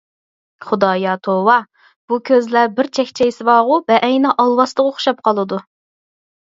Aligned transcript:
خۇدايا 0.69 1.11
توۋا، 1.27 1.57
بۇ 2.13 2.19
كۆزلەر 2.31 2.73
بىر 2.81 2.91
چەكچەيسە 3.01 3.47
بارغۇ 3.53 3.79
بەئەينى 3.93 4.35
ئالۋاستىغا 4.35 4.91
ئوخشاپ 4.93 5.25
قالىدۇ. 5.31 5.65